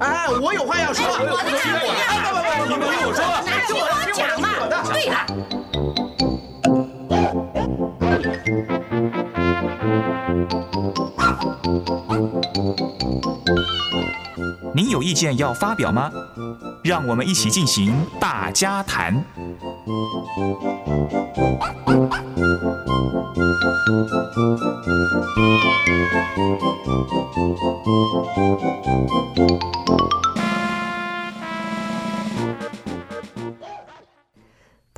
[0.00, 1.06] 哎，我有话要说。
[1.06, 1.86] 我的听我
[2.42, 3.22] 的，你们听我说。
[3.46, 3.82] 那听我
[4.12, 4.44] 讲嘛。
[4.92, 5.14] 对了。
[14.74, 16.10] 您有意见要发表吗？
[16.82, 19.24] 让我们一起进行大家谈。
[23.86, 24.10] Thank
[29.38, 29.75] you.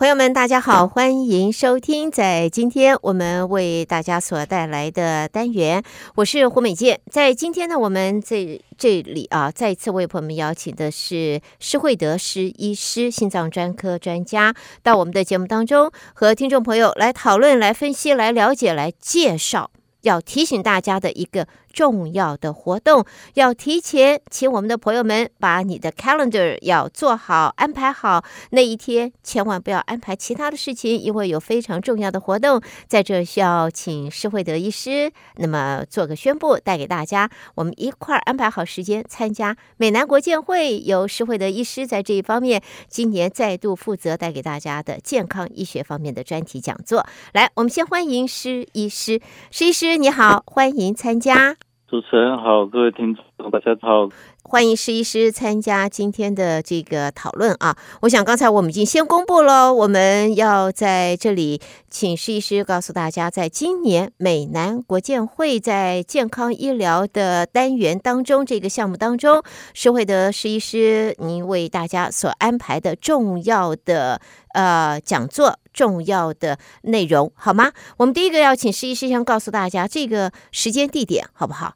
[0.09, 5.83] 朋友们，大家好，欢迎收听在今天我们为大家所带来的单元，
[6.15, 6.99] 我是胡美健。
[7.11, 19.71] 在今天呢，我们这这里啊，再一次为朋友们邀请的是施惠德施医师，心脏专科专家，到我们的节目当中，和听众朋友来讨论、来分析、来了解、来介绍，
[20.01, 21.47] 要提醒大家的一个。
[21.79, 28.25] 重要的活动要提前，请我们的朋友们把你的 calendar 要做好安排好。
[28.51, 37.31] 那一天千万不要安排其他的事情，因为有非常重要的活动在这，需要请施惠德医师那么做个宣布，带给大家。
[37.55, 47.07] 我们一块儿安排好时间参加美南国健会，由施惠德医师在这一方面今年再度负责带给大家的健康医学方面的专题讲座。
[47.33, 49.21] 来，我们先欢迎施医师，
[49.53, 51.57] 施医师你好，欢迎参加。
[51.89, 54.11] 主持人好，各位听众大家好，
[54.51, 57.77] 欢迎施医师参加今天的这个讨论啊！
[58.01, 69.43] 我想刚才我们已经先公布了，我们要在这里请施医师告诉大家，在今年美南国健会在健康医疗的单元当中，这个项目当中，
[69.75, 74.23] 施惠德施医师您为大家所安排的重要的
[74.55, 75.59] 呃讲座。
[75.75, 77.71] 重要的内容好吗？
[77.99, 81.75] 我们第一个要请施医师先告诉大家这个时间地点好不好？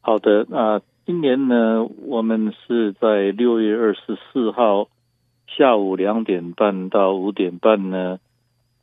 [0.00, 4.90] 好的，那、今年呢，我们是在六月二十四号
[5.46, 8.20] 下午两点半到五点半呢，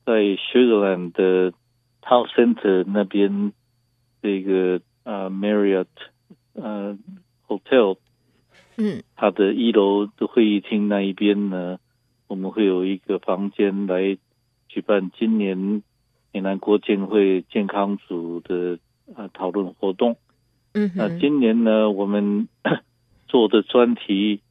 [0.07, 1.51] 在 Sugarland 的
[2.01, 3.53] Town Center 那边
[4.23, 5.85] 这个呃 Marriott
[6.55, 6.97] 呃
[7.47, 7.97] Hotel，
[8.77, 11.77] 嗯，它的一楼的会议厅那一边呢。
[12.27, 14.17] 我们会有一个房间来
[14.67, 15.83] 举办今年
[16.33, 18.79] 美南国建会健康组的
[19.15, 20.17] 啊讨论活动。
[20.77, 22.49] 嗯，那今年呢，我们
[23.27, 24.41] 做的专题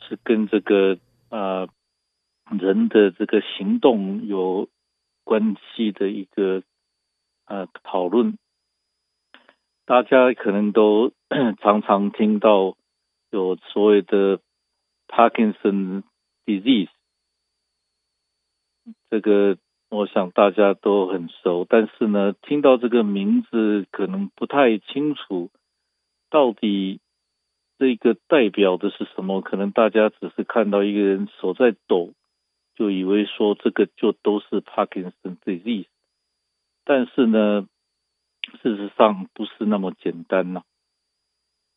[0.00, 0.98] 是跟这个
[1.30, 1.66] 啊
[2.56, 4.68] 人的这个行动有
[5.24, 6.62] 关系的一个
[7.44, 8.38] 啊讨论。
[9.84, 11.12] 大家可能都
[11.60, 12.76] 常常听到
[13.32, 14.38] 有所谓的
[15.08, 16.04] Parkinson
[16.46, 16.88] disease。
[19.10, 19.58] 这个
[19.90, 25.50] 我想大家都很熟，但是呢，听到这个名字可能不太清楚，
[26.34, 26.98] 到底
[27.78, 29.40] 这个代表的是什么？
[29.40, 32.12] 可能大家只是看到一个人手在抖，
[32.74, 35.86] 就以为说这个就都是 Parkinson disease，
[36.82, 37.68] 但是呢，
[38.60, 40.64] 事实上不是那么简单呐、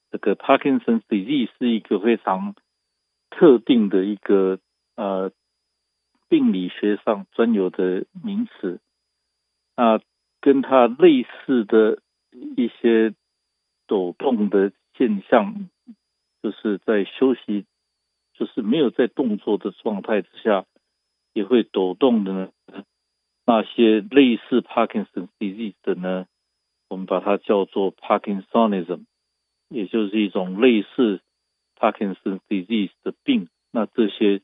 [0.09, 2.56] 这个 Parkinson disease 是一个非常
[3.29, 4.59] 特定的一个
[4.95, 5.31] 呃。
[6.29, 8.81] 病理学上专有的名词，
[9.75, 10.01] 啊，
[10.41, 12.01] 跟它类似的
[12.57, 13.13] 一些
[13.88, 15.70] 抖动的现象，
[16.44, 17.66] 就是在休息，
[18.34, 20.66] 就是没有在动作的状态之下，
[21.34, 22.52] 也会抖动的呢。
[23.46, 26.28] 那些类似 Parkinson disease 的呢，
[26.90, 29.06] 我们把它叫做 Parkinsonism，
[29.70, 31.22] 也就是一种类似
[31.75, 33.48] Parkinson disease 的病。
[33.72, 34.42] 那这些。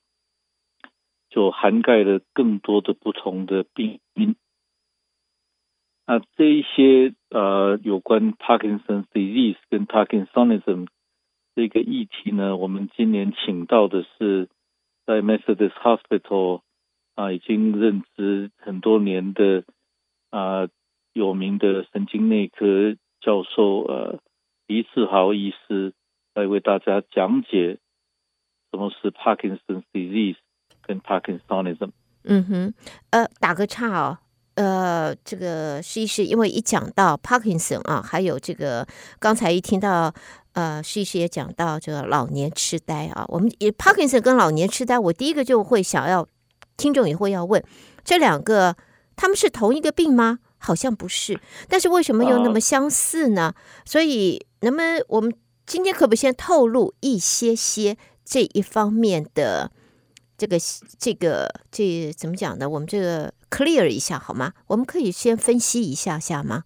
[1.29, 4.35] 就涵盖了更多的不同的病因。
[6.05, 10.87] 那这一些呃有关 Parkinson's disease 跟 Parkinsonism
[11.55, 14.49] 这个议题呢，我们今年请到的是
[15.05, 16.61] 在 Methodist Hospital
[17.15, 19.63] 啊已经任职很多年的
[20.29, 20.67] 啊
[21.13, 24.19] 有名的神经内科教授呃
[24.67, 25.93] 黎志豪医师
[26.33, 27.79] 来为大家讲解
[28.71, 30.37] 什么是 Parkinson's disease。
[30.85, 31.91] 跟 Parkinsonism，
[32.25, 32.73] 嗯哼，
[33.11, 34.17] 呃，打个岔哦，
[34.55, 38.87] 呃，这个施医师，因为一讲到 Parkinson 啊，还有这个
[39.19, 40.13] 刚才一听到，
[40.51, 46.27] 呃，施医师也讲到这个老年痴呆啊，我们 Parkinson 跟老年痴呆，我第一个就会想要，
[46.77, 47.63] 听众也会要问，
[48.03, 48.75] 这两个
[49.15, 50.37] 他们是同一个病吗？
[50.59, 53.41] 好像不是，但是为什么又那么相似呢？
[53.41, 53.55] 啊、
[53.85, 55.33] 所以，那么我们
[55.65, 59.71] 今天可不可以先透露一些些这一方面的？
[60.35, 60.57] 这个
[60.97, 62.67] 这个这怎么讲呢？
[62.67, 64.53] 我们这个 clear 一下好吗？
[64.69, 66.63] 我们可以先分析一下下吗？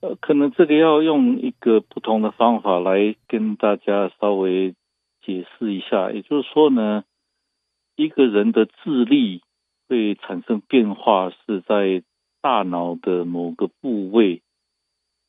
[0.00, 4.74] 呃，可能这个要用一个不同的方法来跟大家稍微
[5.22, 6.10] 解释一下。
[6.10, 7.04] 也就是说呢，
[7.94, 9.42] 一个人的智力
[9.88, 12.02] 会产生变化，是在
[12.40, 14.42] 大脑的某个部位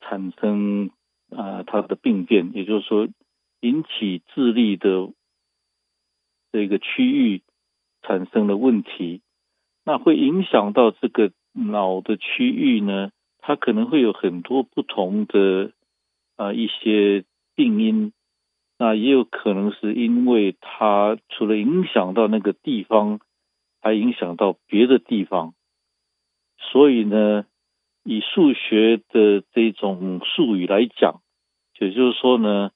[0.01, 0.92] 产生
[1.30, 2.51] 啊、呃，它的病变。
[2.54, 3.07] 也就是说，
[3.62, 5.12] 引起智力的
[6.51, 7.42] 这个区域
[8.04, 9.21] 产生了问题，
[9.89, 13.09] 那会影响到这个脑的区域呢？
[13.39, 15.71] 它可能会有很多不同的
[16.36, 17.25] 啊、呃、一些
[17.56, 18.13] 病因，
[18.77, 23.19] 那也有可能是因为它除了影响到那个地方，
[23.81, 25.56] 还影响到别的地方。
[26.59, 27.47] 所以呢，
[28.03, 31.19] 以数学的这种术语来讲，
[31.80, 32.69] 也就是说呢，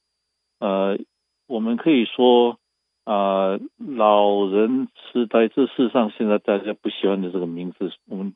[0.58, 0.98] 呃，
[1.46, 2.58] 我们可以说
[3.04, 8.34] 啊、老人痴呆，这世上现在大家不喜欢的这个名字，我们。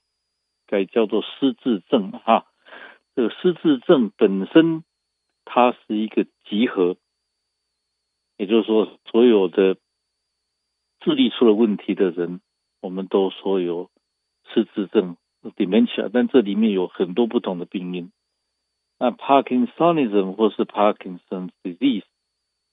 [0.69, 2.45] 该叫做失智症哈，
[3.15, 4.83] 这个失智症本身
[5.45, 6.97] 它是一个集合，
[8.35, 9.77] 也就是说，所有的
[10.99, 12.41] 智力出了问题的人，
[12.81, 13.89] 我们都说有
[14.53, 15.15] 失智症
[15.55, 18.11] dementia，但这里面有很多不同的病因。
[18.99, 22.03] 那 Parkinsonism 或是 Parkinson's disease，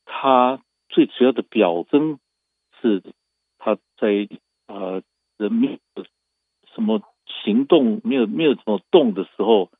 [0.05, 0.64] 它
[0.95, 2.19] 最主要的表征
[2.81, 3.03] 是
[3.59, 4.29] 他在
[4.69, 5.03] 呃
[5.37, 6.05] 人没有
[6.75, 7.03] 什么。
[7.43, 9.71] 行动没有没有怎么动的时候，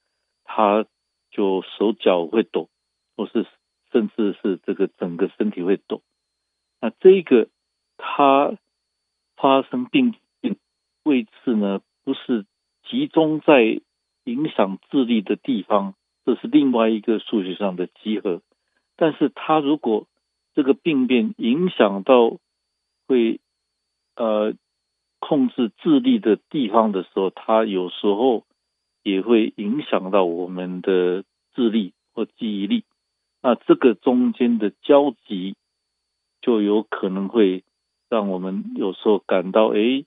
[0.45, 0.87] 他
[1.31, 2.69] 就手脚会抖，
[3.17, 3.47] 或是
[3.93, 6.03] 甚至是这个整个身体会抖。
[6.81, 7.49] 那这个
[7.99, 8.57] 他
[9.37, 10.57] 发生病变
[11.05, 12.45] 位置呢，不是
[12.89, 13.81] 集中在
[14.25, 15.95] 影响智力的地方，
[16.25, 18.43] 这是另外一个数学上的集合。
[18.97, 20.07] 但是他如果
[20.55, 22.39] 这个病变影响到
[23.07, 23.41] 会
[24.17, 24.55] 呃。
[25.27, 28.45] 控制智力的地方的时候，它有时候
[29.03, 31.25] 也会影响到我们的
[31.55, 32.85] 智力或记忆力。
[33.41, 35.57] 那这个中间的交集，
[36.43, 37.65] 就有可能会
[38.11, 40.05] 让我们有时候感到，哎，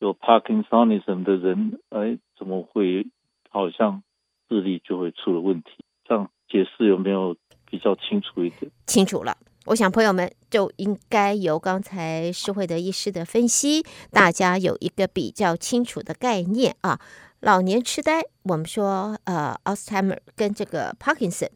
[0.00, 3.06] 有 Parkinsonism 的人，哎，怎么会
[3.50, 4.02] 好像
[4.48, 5.70] 智力就会出了问题？
[6.02, 7.36] 这样解释有没有
[7.70, 8.72] 比较清楚一点？
[8.86, 9.36] 清楚了。
[9.66, 16.98] 我想朋友们就应该由刚才施惠德医师的分析，大家有一个比较清楚的概念啊。
[17.40, 21.48] 老年痴呆，我们说呃，Alzheimer 跟这个 Parkinson，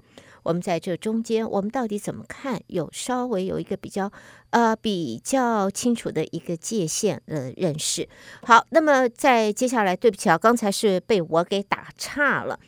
[0.42, 2.60] 我们在这中间，我们到底怎么看？
[2.68, 4.12] 有稍微有一个比较
[4.50, 8.08] 呃比较清楚的一个界限的认识。
[8.42, 12.58] 好，那么在接下来，对不起啊，刚才是被我给打岔了。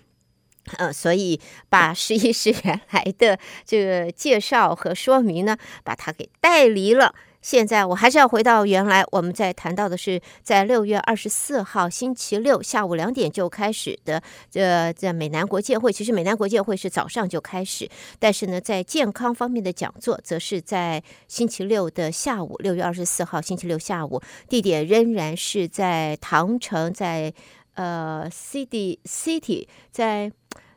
[0.79, 7.15] 呃，所以把十一师原来的这个介绍和说明呢，把它给带离了。
[7.43, 14.21] 现在我还是要回到原来，我们在谈到的是在六月二十四号星期六下午两点就开始的，
[14.51, 15.93] 这在美南国界会。
[15.93, 17.89] 其实美南国界会是早上就开始，
[18.19, 27.33] 但是呢，在健康方面的讲座，则是在星期六的下午，六月二十四号星期六下午，地点仍然是在唐城，在
[27.75, 30.33] 呃 City City 在。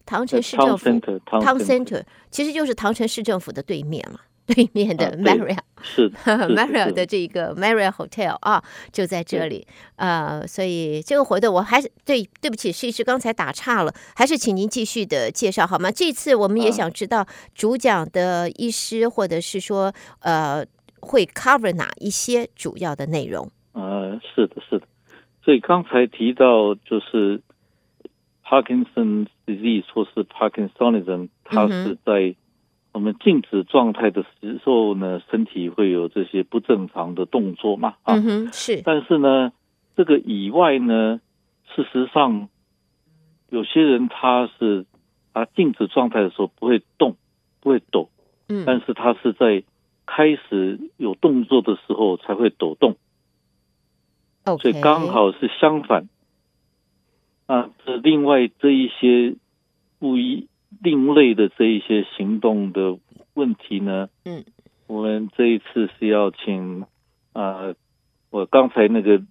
[0.09, 2.01] 唐城市政府，Town Center，
[2.31, 9.67] 其实就是唐城市政府的对面嘛，对面的 Marriott，是 Marriott 的这个 Marriott Hotel 啊，就在这里。
[9.97, 15.91] 呃，所以这个活动我还是对，对不起，施医师刚才打岔了，还是请您继续的介绍好吗？
[15.91, 20.65] 这次我们也想知道主讲的医师，或者是说呃，
[21.01, 23.47] 会 cover 哪一些主要的内容？
[23.73, 24.87] 呃，是的，是的。
[25.45, 27.43] 所以刚才提到就是。
[28.49, 32.35] Parkinson's disease 或是 Parkinsonism，它是在
[32.91, 37.93] 我们静止状态的时候呢，身体会有这些不正常的动作嘛？
[38.01, 38.19] 啊，
[38.51, 38.81] 是。
[38.83, 39.53] 但是呢，
[39.95, 41.21] 这个以外呢，
[41.75, 42.49] 事实上，
[43.49, 44.87] 有些人他是
[45.33, 47.15] 啊静止状态的时候不会动，
[47.59, 48.09] 不会抖，
[48.47, 49.63] 嗯，但是他是在
[50.07, 52.95] 开始有动作的时候才会抖动。
[54.45, 56.09] OK，所以刚好是相反。
[57.49, 59.35] 啊，这另外这一些
[59.97, 60.47] 不一
[60.83, 62.99] 另类的这一些行动的
[63.33, 64.45] 问题呢，嗯，
[64.85, 66.85] 我们这一次是要请
[67.33, 67.73] 啊，
[68.29, 69.23] 我刚才那个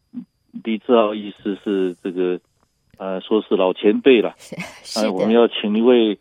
[0.65, 2.41] 李志豪医师是这个
[2.97, 4.31] 呃，说是老前辈了，
[4.97, 6.19] 啊，我们要请一位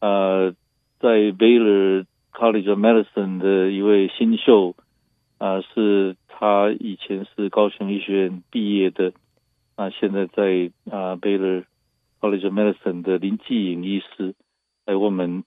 [0.00, 0.52] 呃，
[1.00, 4.74] 在 Baylor College of Medicine 的一位新秀
[5.38, 9.14] 啊，是他以前是高雄医学院毕业的。
[9.78, 11.64] 那现在在啊，Baylor
[12.20, 14.34] College of Medicine 的林继颖医师
[14.84, 15.44] 来我们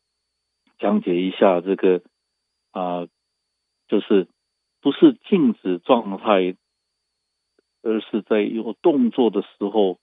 [0.80, 2.02] 讲解一下这个
[2.72, 3.08] 啊，
[3.90, 4.30] 就是
[4.80, 6.56] 不是静止状态，
[7.84, 10.00] 而是在有动作的时候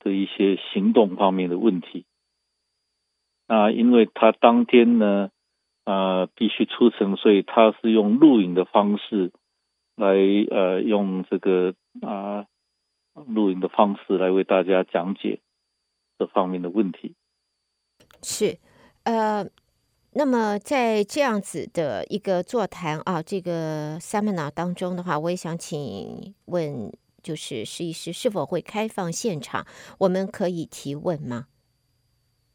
[0.00, 2.04] 的一些行动方面的问题。
[3.48, 5.30] 那因为他当天呢，
[5.84, 9.32] 啊、必须出城，所以他是用录影的方式
[9.96, 10.12] 来，
[10.50, 12.44] 呃，用这个啊，
[13.26, 15.40] 录影的方式来为大家讲解
[16.18, 17.14] 这方面的问题。
[18.22, 18.58] 是，
[19.04, 19.46] 呃，
[20.12, 29.64] 那么在这样子的一个座谈啊，这个 seminar 当中的话，我也想请问，就是施医师是否会开放现场？
[29.98, 31.46] 我们可以提问吗？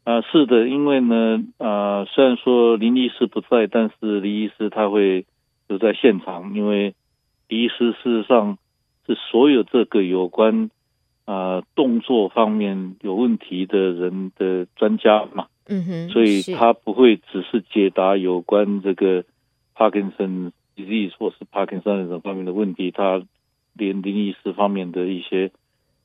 [0.04, 5.26] 啊，是的，因为呢，啊，虽然说林医师不在，但是林医师他会
[5.66, 6.94] 留在现场，因为
[7.48, 8.56] 林医师事实上
[9.06, 10.70] 是所有这个有关
[11.24, 19.24] 啊动作方面有问题的人的专家嘛，嗯哼，所以他不会只是解答有关这个
[19.74, 23.22] 帕金森 disease 或是帕金森这方面的问题，他
[23.72, 25.50] 连林医师方面的一些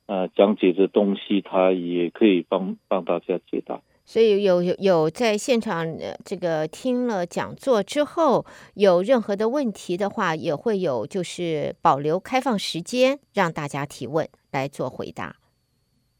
[0.06, 3.82] 啊讲解的东西，他也可以帮帮大家解答。
[4.04, 5.86] 所以有有有在现场
[6.26, 15.38] 这个听了讲座之后，有任何的问题的话，也会有就是保留开放时间让大家提问来做回答。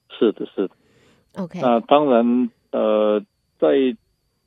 [0.10, 0.76] 是的，是的。
[1.36, 1.60] OK。
[1.60, 3.20] 那当然，呃，
[3.60, 3.68] 在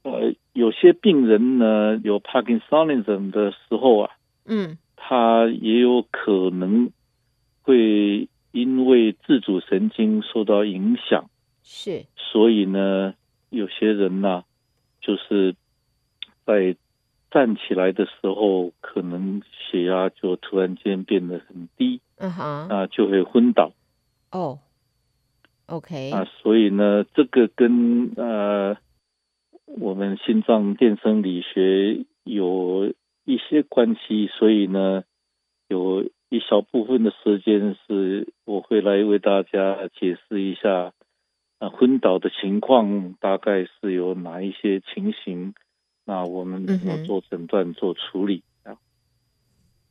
[0.04, 4.10] 呃有些病人呢有 Parkinsonism 的时候啊，
[4.46, 6.90] 嗯，他也有可能
[7.62, 11.28] 会因为自主神经受到影响，
[11.62, 13.12] 是，所以呢。
[13.50, 14.44] 有些人呢、啊，
[15.00, 15.54] 就是
[16.44, 16.76] 在
[17.30, 23.72] 站起来的时候，可能血压就突然间变得很低，嗯哼，啊，就会昏倒。
[24.30, 24.60] 哦
[25.66, 28.76] ，OK，啊，所以呢，这个跟呃
[29.66, 32.92] 我们心脏电生理学有
[33.24, 35.04] 一些关系，所以呢，
[35.68, 40.92] 有一小部分的时间是我会来为大家解释一下。
[41.61, 45.54] 昏倒的情况大概是有哪一些情形？
[46.04, 48.76] 那我们要做诊断、做处理啊。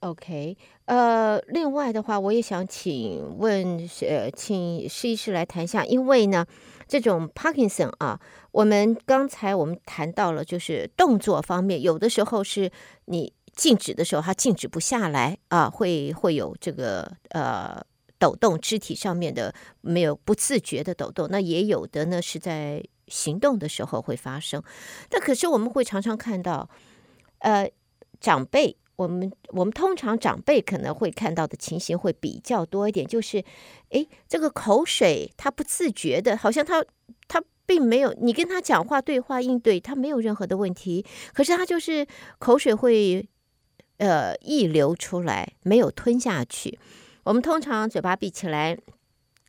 [0.01, 0.55] OK，
[0.85, 6.45] 呃，另外的话，我也想请问，呃，请施医师来谈一下，因为呢，
[6.87, 8.19] 这种 Parkinson 啊，
[8.51, 12.69] 我们刚才我们谈到了，就是动作方面，有的时候是
[13.05, 17.83] 你静止的时候，它静止不下来啊，会会有这个呃。
[18.23, 24.63] 抖动肢体上面的没有不自觉的抖动，那也有的呢是在行动的时候会发生。
[25.09, 26.69] 但可是我们会常常看到，
[27.39, 27.69] 呃，
[28.21, 33.43] 长辈，我们我们通常长辈可能会看到的情形会比较多一点，就是，
[33.89, 36.81] 诶，这个口水他不自觉的，好像他
[37.27, 42.07] 他并没有，你跟他讲话对话应对，他没有任何的问题，可是他就是
[42.39, 43.27] 口水会
[43.97, 46.79] 呃溢流出来，没有吞下去。
[47.23, 48.77] 我们通常嘴巴闭起来，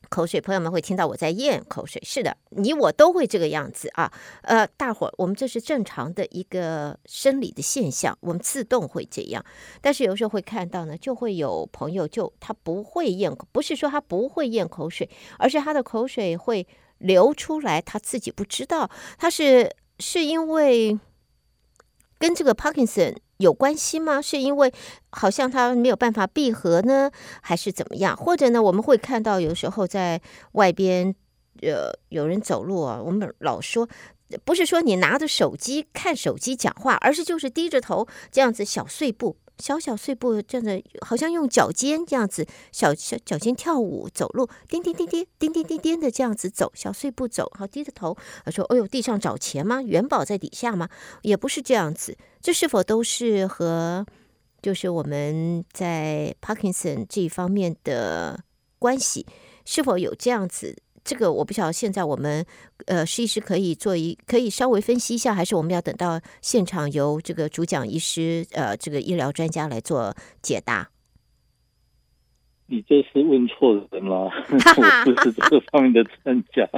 [0.09, 2.01] 口水，朋友们会听到我在咽口水。
[2.05, 4.13] 是的，你我都会这个样子啊。
[4.43, 9.45] 呃，大伙儿，我们这是正常的一个生理的现象，我们自动会这样。
[9.81, 16.65] 但是有时候会看到呢，就会有朋友就他不会咽，不是说他不会咽口水，而是他的口水会
[16.99, 18.89] 流出来，他自己不知道。
[19.19, 20.97] 他是是因为
[22.21, 23.17] 跟这个 Parkinson。
[23.39, 24.21] 有关系吗？
[24.21, 24.73] 是因为
[25.11, 27.11] 好像他没有办法闭合呢，
[27.41, 28.17] 还是怎么样？
[28.17, 30.21] 或者呢，我们会看到有时候在
[30.53, 31.15] 外边，
[31.63, 33.89] 呃，有人走路啊，我们老说，
[34.45, 39.37] 不是说你拿着手机看手机讲话，而是就是低着头这样子小碎步。
[39.61, 48.17] 小小碎步，这样子好像用脚尖这样子小小脚尖跳舞走路，叮叮叮叮叮叮叮叮的这样子走小碎步走，好低着头。
[48.51, 49.81] 说：“哎呦，地上找钱吗？
[49.81, 50.89] 元宝在底下吗？
[51.23, 52.17] 也不是这样子。
[52.45, 54.05] 这是否都是和
[54.61, 58.39] 就是我们在 Parkinson 这一方面的
[58.79, 59.25] 关系？
[59.65, 62.45] 是否有这样子？”这个我不晓得，现在我们
[62.85, 70.91] 呃，施医师可以做一，可以稍微分析一下，还是我们要等到现场由这个主讲医师呃，这个医疗专家来做解答？
[72.69, 76.69] 你这是问错人了， 我不是这个方面的专家，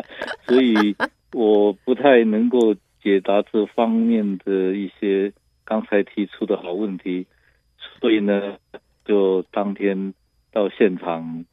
[0.47, 0.95] 所以
[1.33, 5.33] 我不太能够解答这方面的一些
[5.67, 7.27] 刚才提出的好问题，
[8.01, 8.57] 所以呢，
[9.05, 10.15] 就当天
[10.51, 11.45] 到现场。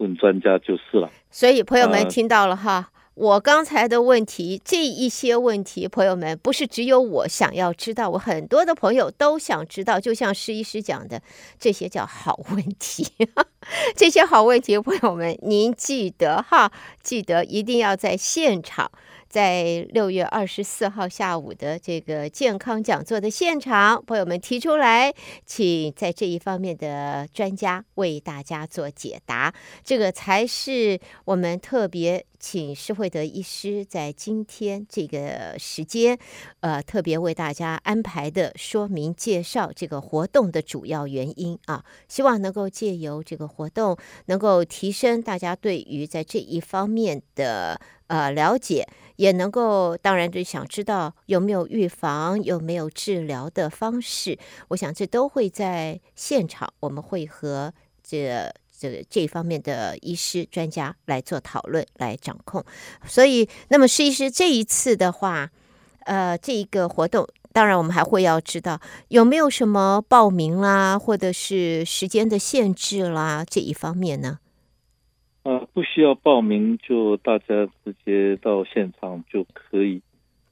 [0.00, 11.20] 问专家就是了，所以朋友们听到了哈，呃、我刚才的问题，这一些问题，朋友们不是只有我想要知道，我很多的朋友都想知道，就像施医师讲的，
[11.58, 13.06] 这些叫好问题，
[13.94, 16.72] 这些好问题，朋友们您记得哈，
[17.02, 18.90] 记得一定要在现场
[19.30, 25.14] 在六月二十四号下午的这个健康讲座的现场，朋友们提出来，
[25.46, 29.54] 请在这一方面的专家为大家做解答。
[29.84, 36.18] 这个才是我们特别请施惠德医师在今天这个时间，
[36.58, 43.96] 呃，特别为大家安排的说明介绍这个活动的主要原因啊，希望能够借由这个活动，
[44.26, 47.80] 能够提升大家对于在这一方面的。
[48.10, 54.36] 呃，了解也能够，当然就想知道有没有预防，有没有治疗的方式。
[54.66, 62.64] 我想这都会在现场，我们会和这这这方面的医师专家来做讨论，来掌控。
[63.06, 65.48] 所以，那么施医师这一次的话，
[66.00, 74.40] 呃，这一个活动，当然我们还会要知道有没有什么报名啦，或者是时间的限制啦，这一方面呢？
[75.42, 77.46] 呃，不需要报名，就大家
[77.84, 80.02] 直接到现场就可以。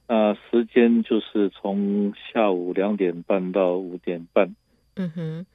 [0.06, 4.56] 啊、时间就是从下午两点半到五点半。
[4.96, 5.46] 嗯哼，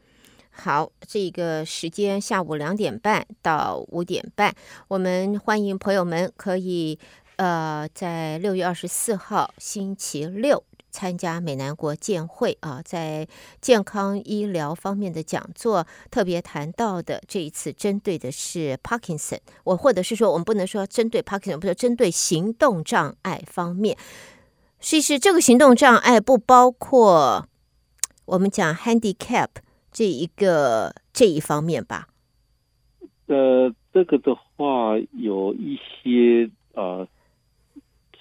[0.52, 4.54] 好，这个时间下午两点半到五点半，
[4.88, 7.00] 我们欢迎朋友们可以
[7.38, 10.64] 呃，在六月二十四号星期六。
[10.94, 13.28] 参加美南国健会啊，在
[13.60, 23.98] 健康医疗方面的讲座，特别谈到的这一次针对的是 Parkinson，，我或者是说，我们不能说针对 Parkinson，，不是针对行动障碍方面。
[24.80, 27.48] 其实这个行动障碍不包括
[28.26, 29.48] 我们讲 handicap
[29.92, 32.08] 这一个这一方面吧？
[33.26, 36.46] 呃，这个的话有一些
[36.76, 37.08] 啊、呃，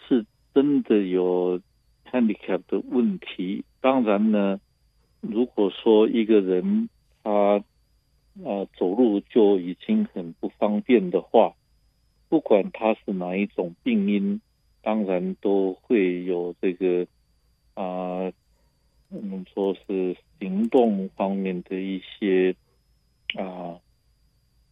[0.08, 0.24] 是
[0.54, 1.60] 真的有。
[2.12, 4.60] Handicap 的问题，当然呢，
[5.22, 6.90] 如果说一个人
[7.24, 7.64] 他啊、
[8.44, 11.54] 呃、走路就已经很不方便的话，
[12.28, 14.40] 不管他是哪一种病因，
[14.82, 17.06] 当然都会有这个
[17.74, 18.32] 啊、呃，
[19.08, 22.54] 我们说是行动方面的一些
[23.34, 23.80] 啊、呃、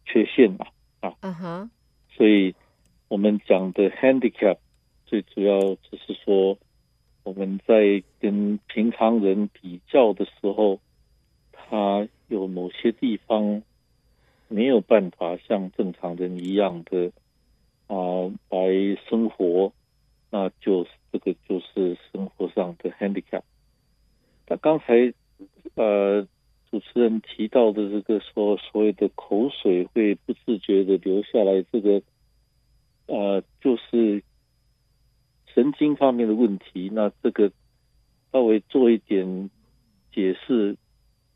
[0.05, 0.67] 缺陷嘛
[0.99, 1.69] 啊，嗯哼，
[2.15, 2.53] 所以
[3.07, 4.57] 我们讲的 handicap
[5.07, 6.57] 最主要就是说。
[7.23, 10.79] 我们在跟平常人比较的时候，
[11.51, 13.61] 他有某些地方
[14.47, 17.11] 没有办法像正常人一样的
[17.87, 18.67] 啊、来
[19.07, 19.71] 生活，
[20.31, 23.43] 那就是这个就是生活上的 handicap。
[24.47, 25.13] 那刚才
[25.75, 26.27] 呃
[26.71, 32.01] 主持人提到的这个说所谓的口水会不自觉的流下来，这个
[33.05, 34.23] 呃就是。
[35.53, 37.51] 神经方面的问题，那这个
[38.31, 39.49] 稍微做一点
[40.13, 40.75] 解释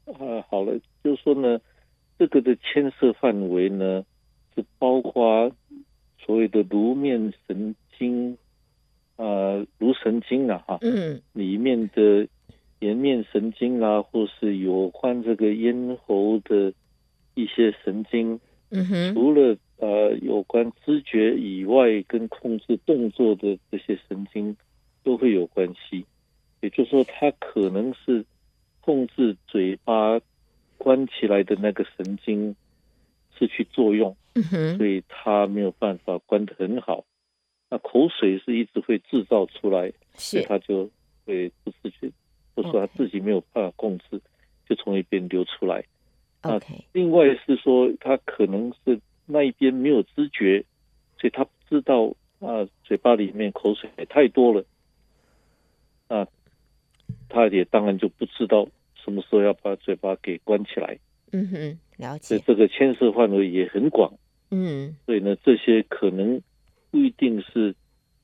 [0.05, 1.59] 啊，好了，就是说呢，
[2.17, 4.05] 这个的牵涉范围呢，
[4.55, 5.51] 是包括
[6.19, 8.37] 所谓的颅面神经
[9.17, 12.27] 啊，颅神经啊，哈，嗯，里面的
[12.79, 16.73] 颜面神经啊，或是有关这个咽喉的
[17.33, 18.39] 一些神经，
[18.75, 19.57] 嗯哼，除了。
[19.77, 24.55] 呃，有关知觉以外，跟控制动作的这些神经
[25.03, 26.05] 都会有关系。
[26.61, 28.23] 也就是说，它可能是
[28.79, 30.17] 控制嘴巴
[30.77, 32.55] 关起来的那个神经
[33.37, 34.15] 失去作用，
[34.77, 37.03] 所以它没有办法关得很好。
[37.69, 40.89] 那口水是一直会制造出来，所以它就
[41.25, 42.09] 会不自觉，
[42.55, 44.21] 或者说他自己没有办法控制，
[44.69, 45.83] 就从一边流出来。
[46.49, 46.61] 啊，
[46.93, 48.99] 另外是说，他可能是。
[49.27, 50.63] 那一边没有知觉，
[51.17, 54.63] 所以他不知道啊，嘴巴里面口水也太多了，
[56.09, 56.27] 啊，
[57.27, 60.99] 他也当然就不知道什么时候要把嘴巴给关起来。
[61.31, 62.27] 嗯哼，了解。
[62.27, 64.13] 所以这个牵涉范围也很广。
[64.51, 66.39] 嗯，所以呢，这些可能
[66.91, 67.73] 不一定是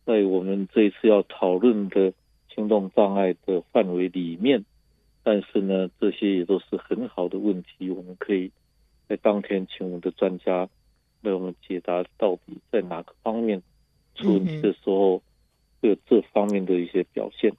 [0.05, 2.13] 在我们这一次要讨论的
[2.53, 4.63] 行动障碍的范围里面，
[5.23, 8.51] 但是呢，这些也都是很好的问题，我们可以
[9.07, 10.67] 在当天请我们的专家。
[11.23, 13.62] 为我们解答到底在哪个方面
[14.15, 15.21] 出问题的时候，
[15.79, 17.53] 会有这方面的一些表现。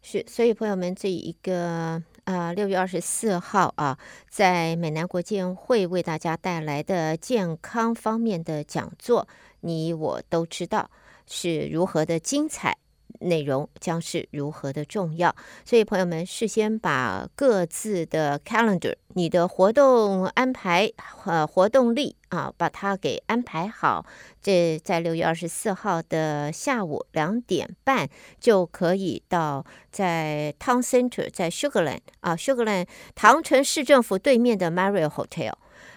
[0.00, 3.98] 是，所以朋友们，这一个啊，六月二十四号啊，
[4.30, 9.28] 在美南国健会为大家带来的健康方面的讲座，
[9.60, 10.90] 你我都知道
[11.26, 12.78] 是如何的精彩。
[13.22, 24.04] 内容将是如何的重要，所以朋友们事先把各自的 calendar，你的活动安排和活动力啊，把它给安排好。
[24.40, 28.08] 这在六月二十四号的下午两点半
[28.40, 35.52] 就可以到在 Town Center，在 Sugarland 啊，Sugarland 唐城市政府对面的 Marriott Hotel。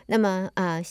[0.08, 0.82] 那么啊，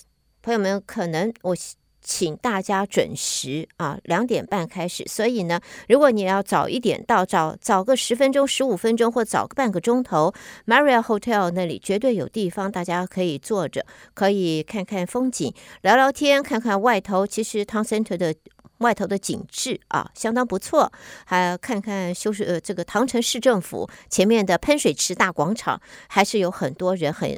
[0.43, 1.57] 朋友们可能我。
[2.05, 5.03] 请大家准时啊，两点半开始。
[5.09, 10.33] 所以呢，如果你要早一点到，早早个十分钟、十五分钟，或早个半个钟头
[10.67, 17.27] ，Marriott Hotel 那里绝对有地方，大家可以坐着，可以看看风景，聊聊天，看看外头。
[17.27, 18.35] 其实 Town Center 的
[18.79, 20.93] 外头的景致啊，相当不错。
[21.25, 27.35] 还看看修饰呃，这个唐城市政府前面的喷水池大广场，还是有很多人很。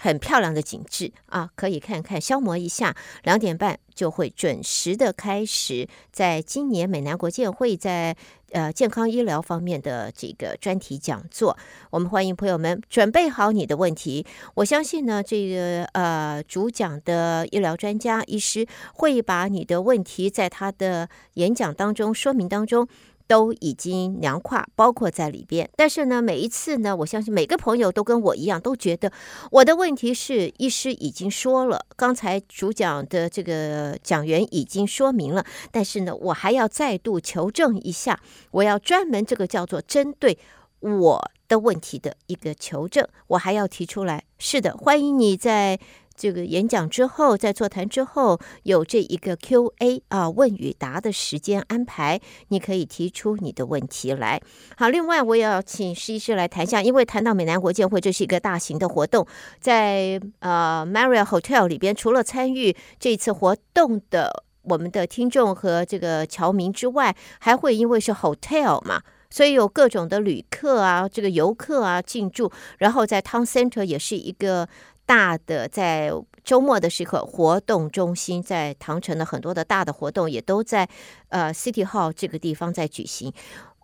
[0.00, 2.94] 很漂亮的景致啊，可以看看消磨一下。
[3.24, 8.16] 两点半就会准时的开始，在今年美南国健会在
[8.52, 11.56] 呃健康医疗方面的这个专题讲座，
[11.90, 14.24] 我们欢迎朋友们准备好你的问题。
[14.54, 22.88] 我相信呢，这个呃主讲的医疗专家医师会把你的问题在他的演讲当中说明当中。
[23.28, 29.12] 都已经凉快包括在里边，但是呢，每一次呢，我相信每个朋友都跟我一样，都觉得
[29.50, 38.18] 我的问题是医师已经说了，刚才主讲的这个讲员已经说明了，但是呢，我还要再度求证一下，
[38.50, 40.38] 我要专门这个叫做针对
[40.80, 44.24] 我的问题的一个求证，我还要提出来。
[44.38, 45.78] 是的，欢迎你在。
[46.18, 54.40] 这个演讲之后，在座谈之后有这一个 Q&A 啊问与答的时间安排，你可以提出你的问题来。
[54.76, 59.24] 好，另外我也要请施医师来谈一下，因为谈到美南国建会，这是一个大型的活动，
[59.60, 69.00] 在呃 Marriott Hotel 里边，除了参与这次活动的我们的听众和这个侨民之外，还会因为是 hotel 嘛，
[69.30, 74.68] 所以有各种的旅客啊，这个游客啊进驻，然后在 Town Center 也是一个。
[75.08, 76.12] 大的在
[76.44, 80.86] 周末的时刻，活动中心在唐城的很多的大的活动也都在
[81.30, 83.32] 呃 City Hall 这个地方在举行。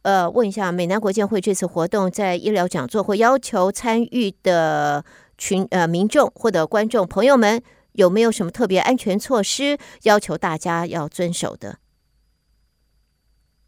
[0.02, 5.02] 呃，问一下美南国健会这次活动在医疗讲座会要求参与的
[5.38, 11.78] 群呃民众或者观众朋友们有没有什么特别安全措施要求大家要遵守的？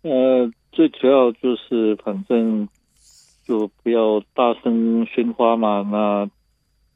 [0.03, 2.69] 呃，最主要就是反正
[3.47, 6.29] 就不要大声喧哗嘛，那。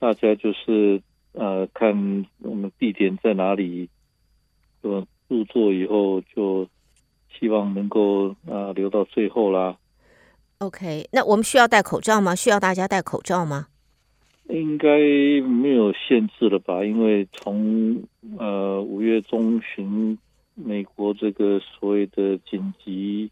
[0.01, 3.89] 大家就是呃，看我们地点在哪里，
[4.83, 6.67] 就入座以后就
[7.39, 9.77] 希望能够啊留到最后啦。
[10.59, 12.35] OK，那我们需要戴口罩吗？
[12.35, 13.67] 需要大家戴口罩吗？
[14.49, 14.89] 应该
[15.43, 16.83] 没有限制了吧？
[16.83, 18.03] 因为从
[18.39, 20.19] 呃五月中旬，
[20.55, 23.31] 美国这个所谓的紧急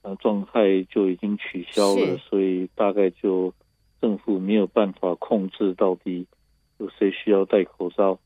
[0.00, 3.52] 呃状态就已经取消了，所以大概就。
[4.00, 6.26] 政府没有办法控制到底
[6.78, 8.18] 有谁需要戴口罩。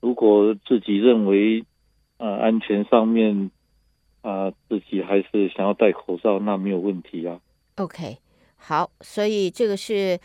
[0.00, 1.64] 如果自己认为
[2.16, 3.50] 啊、呃、安全上面
[4.22, 7.40] 啊、自己还是想要戴口罩，那没有问题啊。
[7.76, 8.18] OK，
[8.56, 10.20] 好，所以这个是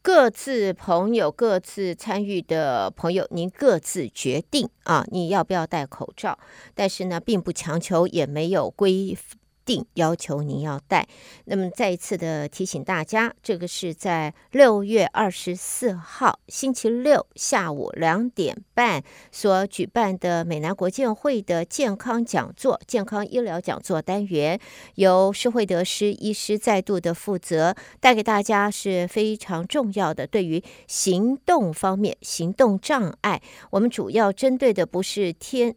[0.00, 6.38] 各自朋友各自参与的朋友，您各自决定啊，你要不要戴口罩？
[6.74, 9.16] 但是呢，并不强求，也没有规。
[9.64, 11.06] 定要求您要带。
[11.46, 24.60] 那么再一次的提醒大家，这个是在六月二十四号星期六下午两点半所举办的美南国健会的健康讲座、健康医疗讲座单元，
[24.96, 30.26] 由施惠德师医师再度的负责，带给大家是非常重要的。
[30.26, 35.76] 对于行动方面，行动障碍，我们主要针对的不是天。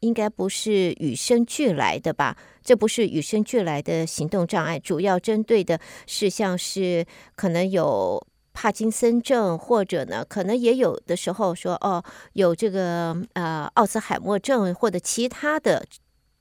[0.00, 2.36] 应该不是与生俱来的吧？
[2.62, 15.86] 这不是与生俱来的行动障碍，主要针对的是像是可能有帕金森症，或者呢，可能也有的时候说哦，有这个呃奥兹海默症或者其他的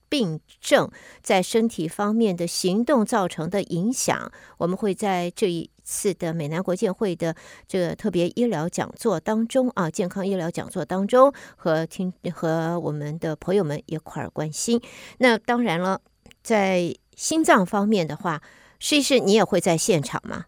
[0.10, 0.90] 病症，
[1.22, 5.70] 在身体方面的行动造成的影响，我们会在这一。
[5.92, 7.36] 次的美南国健会的
[7.68, 14.80] 这个特别医疗讲座当中啊，健康医疗讲座当中和听和我们的朋友们一块儿关心。
[15.18, 16.00] 那当然了，
[16.44, 18.44] 在心脏方面的话，
[18.78, 20.46] 施医师你也会在现场吗？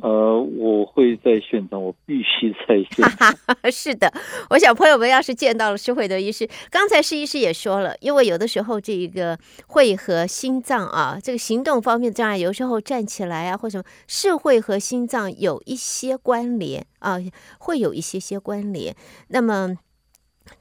[0.00, 3.34] 呃，我会在现场，我必须在现场。
[3.70, 4.12] 是的，
[4.50, 17.18] 我想朋友们要是见到了施惠德医师，刚才施医师也说了，因为有的时候这一个会和心脏啊，这个行动方面障碍，有时候站起来啊或什么，是会和心脏有一些关联啊，
[17.58, 18.94] 会有一些些关联。
[19.28, 19.76] 那么。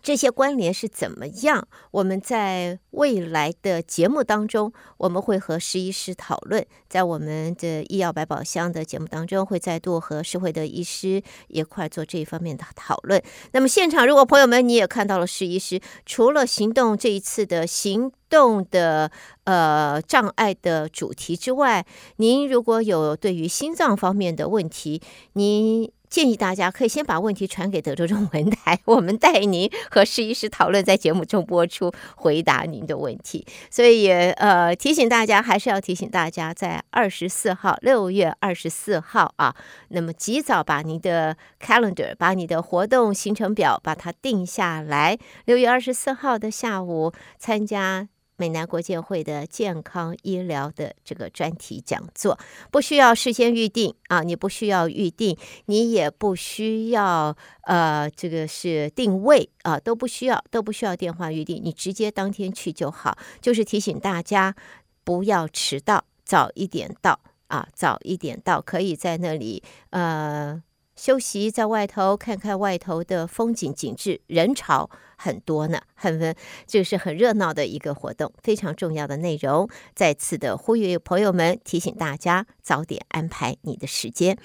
[0.02, 1.67] 这些关联是怎么样？
[1.91, 6.65] 我们在未来的节目当中，我们会和施医师讨论。
[6.88, 13.21] 在我们的医药百宝箱的节目当中，会再度和施惠德医师一块做这一方面的讨论。
[13.52, 19.12] 那么现场，如果朋友们你也看到了施医师，除了行动这一次的行动的
[19.43, 21.86] 呃障碍的主题之外，
[22.17, 25.02] 您如果有对于心脏方面的问题，
[25.34, 33.46] 您建议大家可以先把问题传给德州中文台， 我们带您和施医师讨论，在节目中播出，回答您的问题。
[33.70, 39.56] 所以呃，提醒大家，还是要提醒大家，在二十四号，六月二十四号啊，
[39.89, 45.17] 那么及早把你的 calendar，把你的活动行程表把它定下来。
[45.46, 48.08] 六月二十四号的下午参加。
[48.38, 52.39] 美南国健会的健康医疗的这个专题讲座，
[52.71, 63.17] 不需要事先预定啊，你不需要预定，你也不需要呃，这个是定位啊，都不需要，都不需要电话预定，你直接当天去就好。
[63.41, 64.56] 就是提醒大家
[65.04, 70.62] 不要迟到，早一点到啊，早一点到，可以在那里呃。
[70.97, 79.69] 休息在外头看看外头的风景景致，人潮很多呢，很这个是很热闹的一个活动，非常重要的内容。
[79.93, 84.38] 再次的呼吁朋友们，提醒大家早点安排你的时间。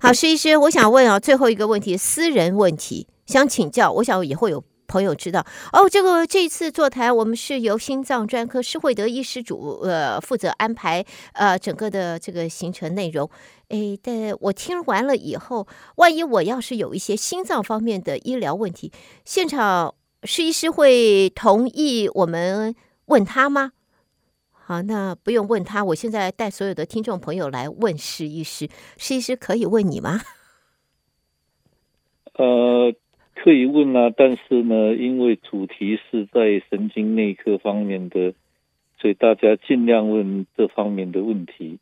[0.00, 4.64] 好，施医师，我想问啊，最后一个问题，私人问题，想请教，我想以后有。
[4.90, 13.30] 朋友知道哦，这个这次座谈我们是由心脏专科施惠德医师主呃负责安排呃整个的这个行程内容。
[13.68, 18.90] 哎，但我听完了以后，万一我要是有一些心脏方面的医疗问题，
[19.24, 22.74] 现场施医师会同意我们
[23.04, 23.70] 问他吗？
[24.50, 30.20] 好，那不用问他，我现在带所有的听众朋友来问施医师，施医师可以问你吗？
[32.34, 32.92] 呃。
[33.42, 38.34] 可以问啊，但是呢，因为主题是在神经内科方面的，
[38.98, 41.78] 所以大家尽量问这方面的问题。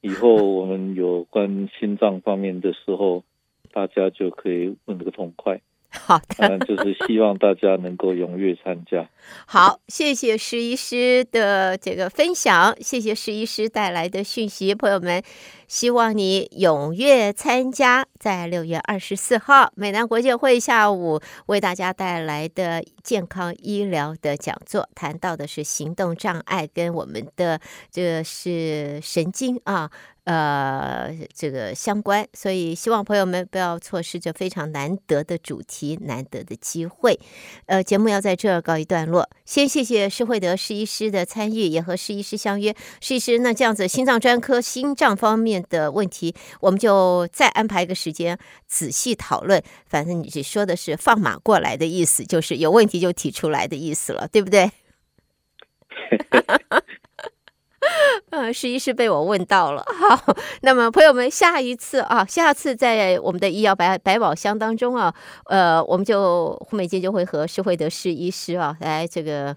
[0.00, 3.22] 以后我们有关心脏方面的时候，
[3.70, 5.60] 大家就可以问个痛快。
[5.90, 9.08] 好的，就是希望大家能够踊跃参加。
[9.46, 15.22] 好，谢谢施医师的这个分享，谢谢施医师带来的讯息，朋友们。
[15.66, 29.90] 希望你踊跃参加，在六月二十四号美南国际会下午为大家带来的健康医疗的讲座，谈到的是行动障碍跟我们的这个是神经啊，
[30.28, 37.18] 呃，这个相关，所以希望朋友们不要错失这非常难得的主题，难得的机会。
[37.66, 45.58] 呃，节目要在这儿告一段落，先谢谢施惠德施医师的参与，也和施医师相约，施医师，那这样子心脏专科心脏方面。
[45.70, 49.62] 的问题，我们就再安排一个时间仔细讨论。
[49.86, 54.70] 反正你只说的是放马过来的意思，就是有问题就提出来的意思了，对不对？
[58.30, 59.84] 嗯，施医师被我问到了。
[59.86, 65.14] 好，那么朋友们，下一次啊，下次在我们的医药百百宝箱当中啊，
[65.46, 69.56] 呃，我们就胡美金就会和施惠德试医师啊来这个。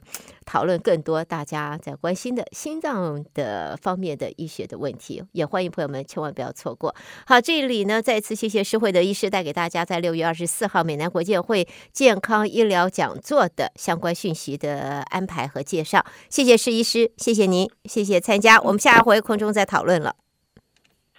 [0.52, 6.94] 讨论更多大家在关心的心脏的方面的医学的问题，也欢迎朋友们千万不要错过。
[7.26, 16.06] 好，这里呢再次谢谢施惠德医师带给大家在六月二十四号美南国健会健康医疗讲座的相关讯息的安排和介绍。
[16.30, 20.18] 谢谢施医师，谢谢您，谢谢参加，我们下回空中再讨论了。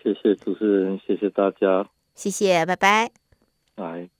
[0.03, 3.11] 谢谢主持人，谢谢大家，谢谢，拜拜，
[3.75, 4.13] 拜。